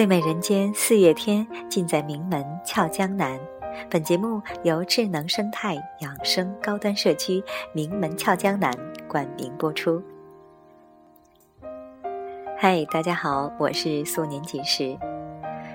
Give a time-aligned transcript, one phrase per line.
[0.00, 3.38] 最美人间四月天，尽在名门俏江南。
[3.90, 7.44] 本节目由智能生态养生高端社区
[7.74, 8.72] 名门俏江南
[9.06, 10.02] 冠名播出。
[12.56, 14.96] 嗨，大家好，我是素年锦时。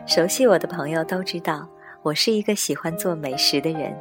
[0.07, 1.69] 熟悉我的朋友都知道，
[2.01, 3.95] 我是一个喜欢做美食的人。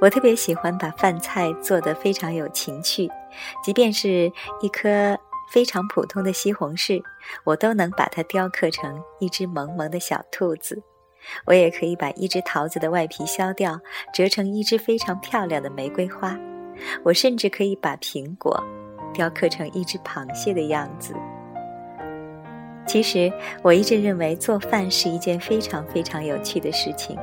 [0.00, 3.10] 我特别喜欢把饭菜做得非常有情趣，
[3.64, 5.18] 即便是一颗。
[5.52, 7.02] 非常普通的西红柿，
[7.44, 10.82] 我都能把它雕刻成一只萌萌的小兔子。
[11.44, 13.78] 我也可以把一只桃子的外皮削掉，
[14.14, 16.34] 折成一只非常漂亮的玫瑰花。
[17.02, 18.58] 我甚至可以把苹果
[19.12, 21.14] 雕刻成一只螃蟹的样子。
[22.86, 23.30] 其实，
[23.60, 27.14] 我一直认为做饭是一件非常非常有趣的事情。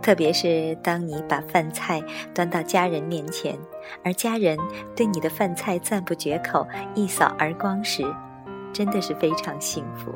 [0.00, 2.02] 特别是当你把饭菜
[2.34, 3.56] 端到家人面前，
[4.04, 4.58] 而家人
[4.94, 8.04] 对你的饭菜赞不绝口、一扫而光时，
[8.72, 10.14] 真的是非常幸福。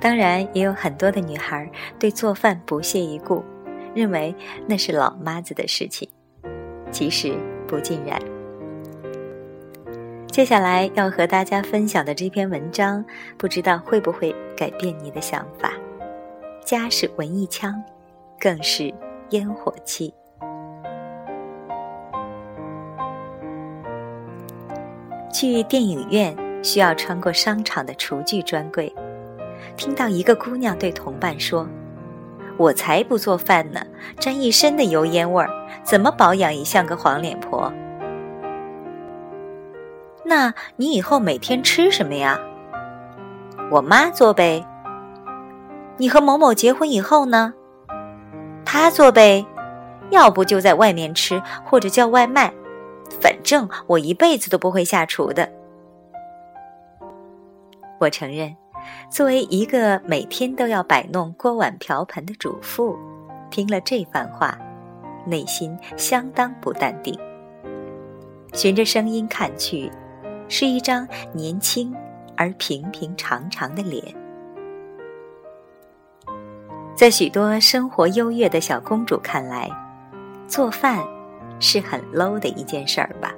[0.00, 3.44] 当然，也有很多的女孩对做饭不屑一顾，
[3.94, 4.34] 认为
[4.66, 6.08] 那是老妈子的事情。
[6.90, 7.34] 其实
[7.68, 8.18] 不尽然。
[10.28, 13.04] 接下来要和大家分享的这篇文章，
[13.36, 15.72] 不知道会不会改变你的想法。
[16.64, 17.82] 家是文艺腔，
[18.38, 18.92] 更是
[19.30, 20.12] 烟火气。
[25.32, 28.94] 去电影院需要穿过商场的厨具专柜，
[29.76, 31.66] 听到一个姑娘对同伴说
[32.58, 33.80] ：“我才不做饭呢，
[34.18, 35.48] 沾一身的油烟味儿，
[35.82, 37.72] 怎么保养也像个黄脸婆。”
[40.24, 42.38] 那你以后每天吃什么呀？
[43.70, 44.64] 我妈做呗。
[46.00, 47.52] 你和某某结婚以后呢？
[48.64, 49.44] 他做呗，
[50.08, 52.50] 要不就在外面吃或者叫外卖，
[53.20, 55.46] 反正我一辈子都不会下厨的。
[57.98, 58.56] 我承认，
[59.10, 62.96] 作为一个每天都要摆弄锅碗瓢盆的主妇，
[63.50, 64.58] 听了这番话，
[65.26, 67.14] 内心相当不淡定。
[68.54, 69.92] 循着声音看去，
[70.48, 71.94] 是一张年轻
[72.38, 74.02] 而平平常常的脸。
[77.00, 79.70] 在许多生活优越的小公主看来，
[80.46, 81.02] 做饭
[81.58, 83.34] 是很 low 的一件事儿吧？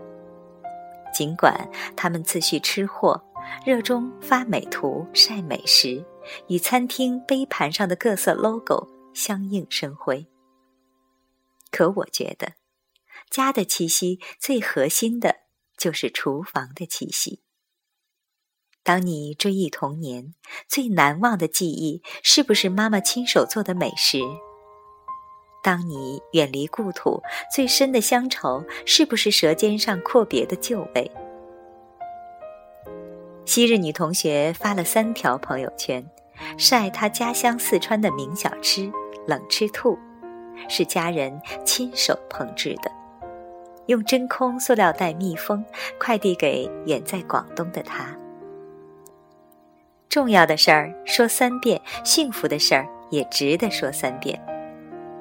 [1.14, 3.22] 尽管她们自诩吃货，
[3.64, 6.04] 热衷发美图晒美食，
[6.48, 10.26] 与餐厅杯盘上的各色 logo 相映生辉。
[11.70, 12.54] 可我觉得，
[13.30, 15.36] 家的气息最核心的
[15.78, 17.44] 就是厨房的气息。
[18.84, 20.34] 当你追忆童年，
[20.69, 24.19] 最难忘的记忆是不是妈妈亲手做的美食？
[25.62, 27.22] 当你远离故土，
[27.54, 31.09] 最深的乡愁是不是舌尖上阔别的旧味？
[33.44, 36.04] 昔日女同学发了三条朋友圈，
[36.59, 38.91] 晒她家乡四川的名小吃
[39.28, 39.97] 冷吃兔，
[40.69, 42.91] 是家人亲手烹制的，
[43.87, 45.64] 用真空塑料袋密封，
[46.00, 48.19] 快递给远在广东的她。
[50.12, 54.38] 重要的事儿说三遍，幸福的事儿也值得说三遍。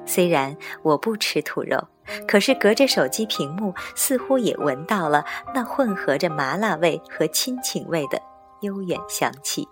[0.04, 1.82] 虽然我不吃兔肉，
[2.28, 8.20] 可是隔着手机屏幕，似乎也闻到了那混合着麻辣味和亲情味的
[8.60, 9.66] 悠远香气。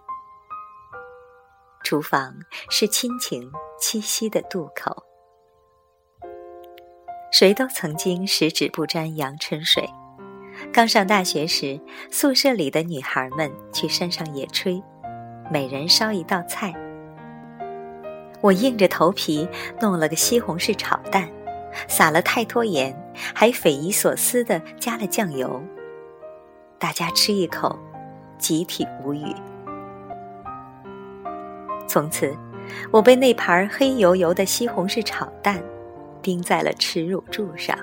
[1.85, 2.35] 厨房
[2.71, 5.05] 是亲情栖息的渡口。
[7.31, 9.87] 谁都曾经十指不沾阳春水。
[10.73, 11.79] 刚上大学时，
[12.11, 14.83] 宿舍里的女孩们去山上野炊。
[15.53, 16.73] 每人烧一道菜，
[18.41, 19.49] 我硬着头皮
[19.81, 21.29] 弄了个西红柿炒蛋，
[21.89, 22.97] 撒了太多盐，
[23.35, 25.61] 还匪夷所思的加了酱油。
[26.79, 27.77] 大家吃一口，
[28.39, 29.35] 集体无语。
[31.89, 32.33] 从此，
[32.93, 35.61] 我被那盘黑油油的西红柿炒蛋
[36.23, 37.77] 钉在了耻辱柱上。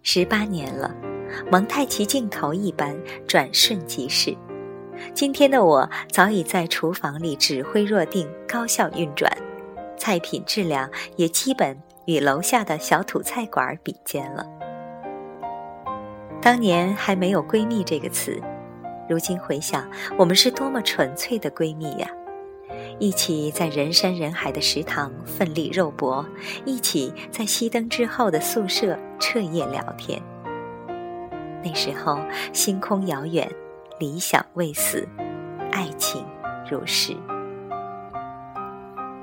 [0.00, 0.90] 十八年了，
[1.52, 2.96] 蒙太奇镜头一般
[3.28, 4.34] 转瞬即逝。
[5.14, 9.30] 今天的我早已在厨房里指挥若定，高效运转，
[9.96, 11.76] 菜品质量也基本
[12.06, 14.46] 与楼下的小土菜馆比肩了。
[16.42, 18.40] 当年还没有“闺蜜”这个词，
[19.08, 19.86] 如今回想，
[20.16, 22.08] 我们是多么纯粹的闺蜜呀！
[22.98, 26.24] 一起在人山人海的食堂奋力肉搏，
[26.64, 30.22] 一起在熄灯之后的宿舍彻夜聊天。
[31.62, 32.18] 那时候
[32.52, 33.50] 星空遥远。
[34.00, 35.06] 理想未死，
[35.70, 36.24] 爱情
[36.70, 37.14] 如是。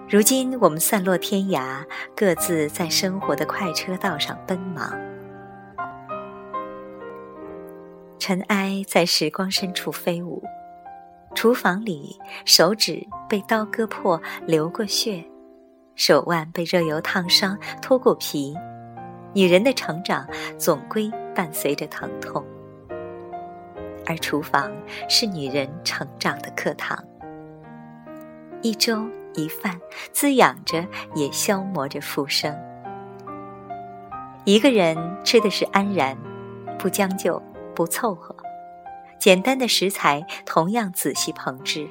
[0.08, 1.84] 如今我们散落天涯，
[2.16, 4.96] 各自在生活的快车道上奔忙。
[8.20, 10.44] 尘埃在时光深处飞舞，
[11.34, 12.16] 厨房里
[12.46, 15.24] 手指被刀割破，流过血；
[15.96, 18.56] 手腕被热油烫伤，脱过皮。
[19.34, 22.46] 女人的成长总归伴随着疼痛，
[24.07, 24.71] 而厨房
[25.09, 26.98] 是女人成长的课堂。
[28.62, 29.06] 一粥
[29.36, 29.80] 一饭，
[30.13, 32.57] 滋养着，也消磨着复生。
[34.45, 36.18] 一个人吃的是安然，
[36.80, 37.42] 不将就，
[37.75, 38.33] 不凑合。
[39.19, 41.89] 简单的食材，同样仔细烹制，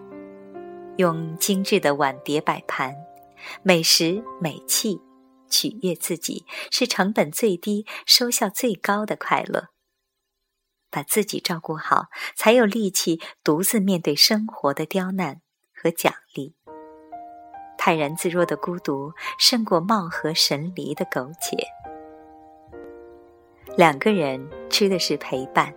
[0.96, 2.94] 用精致的碗碟摆盘，
[3.62, 5.02] 美食美器，
[5.50, 9.75] 取悦自己，是成本最低、收效最高的快乐。
[10.96, 15.42] 把自己照顾好，才有力气独自面对生活的刁难
[15.74, 16.54] 和奖励。
[17.76, 21.54] 泰然自若的孤独，胜过貌合神离的苟且。
[23.76, 25.74] 两个人吃的是陪伴。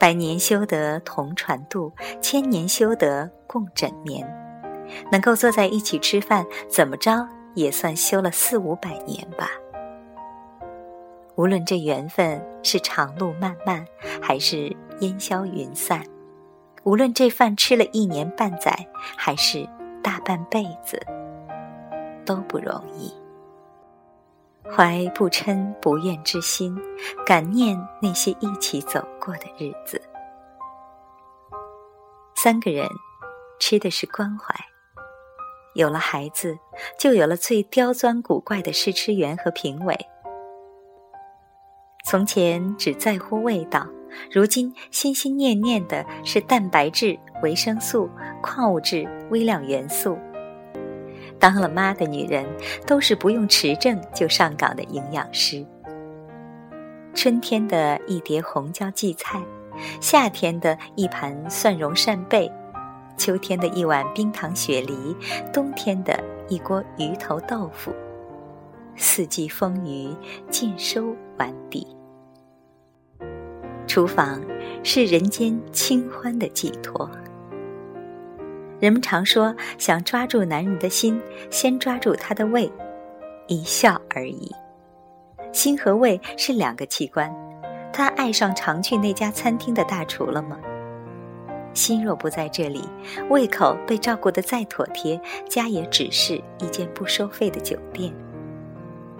[0.00, 1.92] 百年修得同船渡，
[2.22, 4.26] 千年修得共枕眠。
[5.12, 9.50] 能够坐在一起吃饭，怎么着也算修了四五百年吧。
[11.36, 13.86] 无论这缘分是长路漫漫，
[14.22, 16.00] 还是烟消云散；
[16.82, 18.74] 无论这饭吃了一年半载，
[19.16, 19.68] 还是
[20.02, 20.98] 大半辈子，
[22.24, 23.12] 都不容易。
[24.64, 26.74] 怀不嗔不怨之心，
[27.26, 30.00] 感念那些一起走过的日子。
[32.34, 32.88] 三个人
[33.60, 34.54] 吃的是关怀。
[35.74, 36.58] 有了孩子，
[36.98, 39.94] 就有了最刁钻古怪的试吃员和评委。
[42.08, 43.84] 从前只在乎味道，
[44.30, 48.08] 如今心心念念的是蛋白质、维生素、
[48.40, 50.16] 矿物质、微量元素。
[51.40, 52.46] 当了妈的女人，
[52.86, 55.66] 都是不用持证就上岗的营养师。
[57.12, 59.42] 春天的一碟红椒荠菜，
[60.00, 62.48] 夏天的一盘蒜蓉扇贝，
[63.16, 64.94] 秋天的一碗冰糖雪梨，
[65.52, 67.92] 冬天的一锅鱼头豆腐，
[68.94, 70.14] 四季风雨
[70.48, 71.86] 尽收碗底。
[73.86, 74.42] 厨房
[74.82, 77.10] 是人间清欢的寄托。
[78.78, 82.70] 人们常说，想抓住男人的心，先抓住他的胃，
[83.46, 84.50] 一笑而已。
[85.52, 87.34] 心和胃是两个器官，
[87.92, 90.58] 他爱上常去那家餐厅的大厨了吗？
[91.72, 92.82] 心若不在这里，
[93.30, 95.18] 胃口被照顾得再妥帖，
[95.48, 98.12] 家也只是一间不收费的酒店，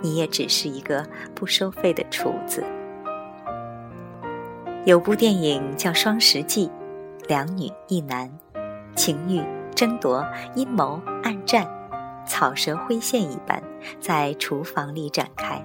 [0.01, 2.65] 你也只是一个不收费的厨子。
[4.85, 6.69] 有部电影叫《双十记》，
[7.29, 8.31] 两女一男。
[8.95, 9.45] 情欲、
[9.75, 11.69] 争夺、阴谋、暗战，
[12.27, 13.63] 草蛇灰线一般
[14.01, 15.63] 在厨房里展开。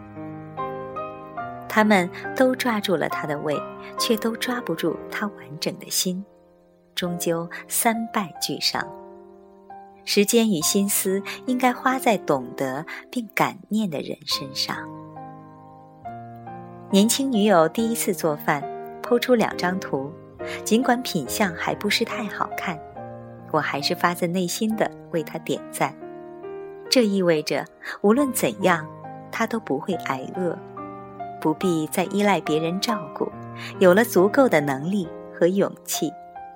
[1.70, 3.58] 他们都抓住了他的胃，
[3.98, 6.26] 却都抓不住他完整的心，
[6.94, 8.86] 终究三败俱伤。
[10.06, 14.78] 时间与心思应该花在懂得并感念的人身上。
[16.90, 18.62] 年轻女友第一次做饭，
[19.02, 20.12] 剖出两张图，
[20.64, 22.78] 尽管品相还不是太好看。
[23.52, 25.94] 我还是发自内心的为她点赞，
[26.90, 27.66] 这意味着
[28.02, 28.88] 无论怎样，
[29.32, 30.58] 他都不会挨饿，
[31.42, 33.30] 不必再依赖别人照顾，
[33.80, 36.12] 有了足够的能力和勇气，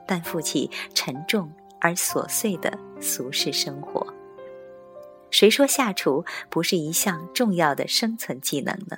[0.05, 1.49] 担负起沉重
[1.79, 4.05] 而琐碎的俗世生活。
[5.31, 8.97] 谁说下厨不是一项重要的生存技能呢？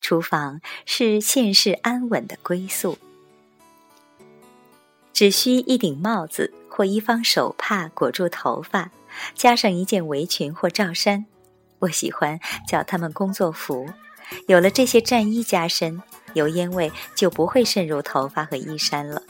[0.00, 2.98] 厨房是现世安稳的归宿。
[5.12, 8.90] 只需一顶帽子或一方手帕裹住头发，
[9.34, 11.24] 加上一件围裙或罩衫，
[11.78, 13.88] 我喜欢叫它们工作服。
[14.48, 16.02] 有了这些战衣加身，
[16.34, 19.22] 油烟味就不会渗入头发和衣衫了。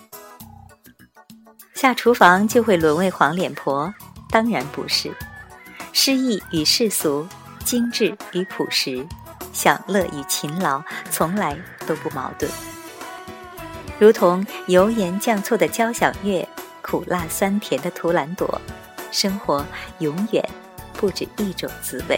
[1.83, 3.93] 下厨房就会沦为黄脸婆？
[4.31, 5.13] 当然不是。
[5.93, 7.27] 诗意与世俗，
[7.65, 9.05] 精致与朴实，
[9.53, 12.49] 享乐与勤劳，从来都不矛盾。
[13.99, 16.49] 如同油盐酱醋的交响乐，
[16.83, 18.61] 苦辣酸甜的图兰朵，
[19.11, 19.67] 生活
[19.99, 20.49] 永远
[20.93, 22.17] 不止一种滋味。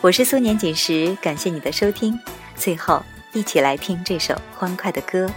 [0.00, 2.16] 我是苏年锦时，感谢你的收听。
[2.54, 5.28] 最后，一起来听这首欢快的歌，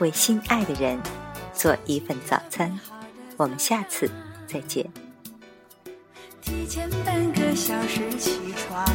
[0.00, 1.00] 为心爱的人
[1.58, 2.78] 做一份早餐。
[3.36, 4.08] 我们下次
[4.46, 4.88] 再见。
[6.40, 8.86] 提前半个小时起床，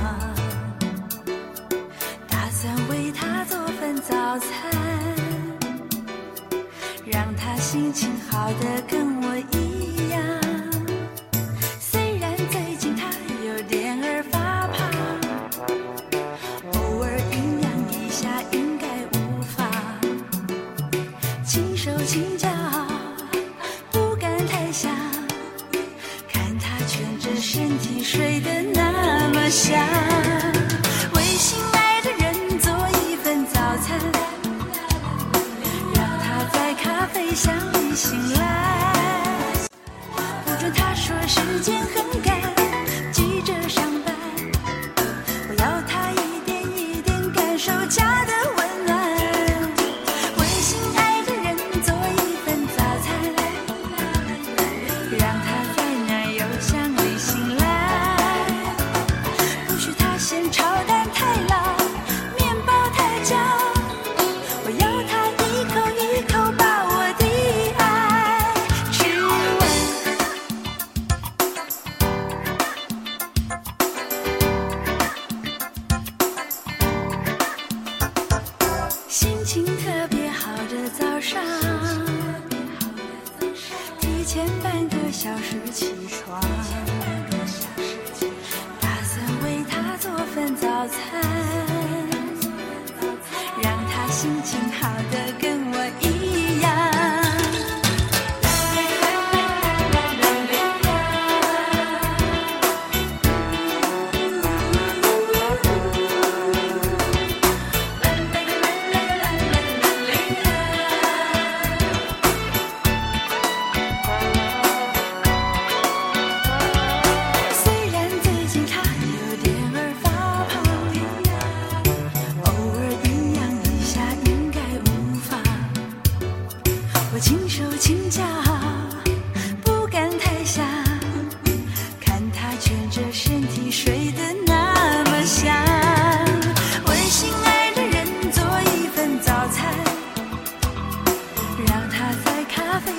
[2.30, 4.72] 打算为他做份早餐。
[7.06, 9.63] 让他心情好的跟我一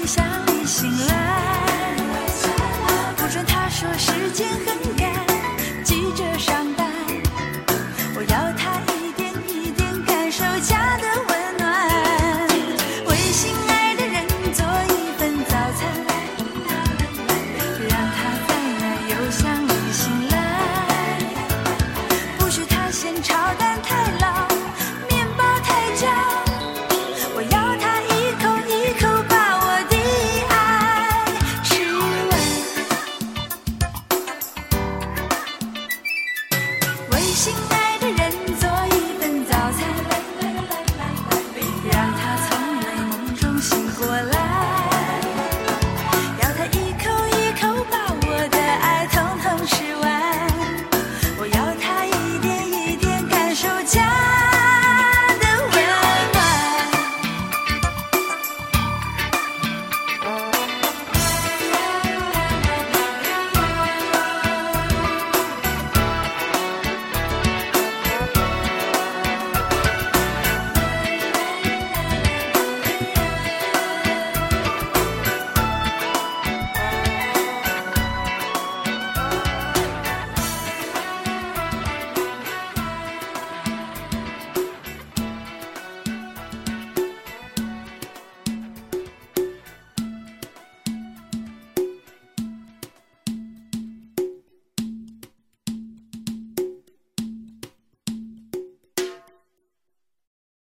[0.06, 1.96] 梦里醒来，
[3.16, 4.83] 不准他说时间很短。